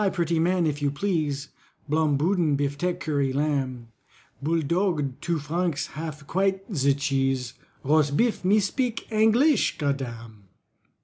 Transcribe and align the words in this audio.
pretty 0.13 0.39
man, 0.39 0.65
if 0.65 0.81
you 0.81 0.89
please, 0.89 1.49
Blom 1.87 2.17
boodin, 2.17 2.57
biftek, 2.57 2.99
currie 3.01 3.31
lamb, 3.31 3.89
Bouldogue, 4.41 5.13
two 5.21 5.37
franc 5.37 5.77
half, 5.93 6.25
quite 6.25 6.63
ze 6.75 6.95
cheese, 6.95 7.53
Rosbif, 7.85 8.43
me 8.43 8.59
spik 8.59 9.07
Angleesh, 9.11 9.77
godam." 9.77 10.45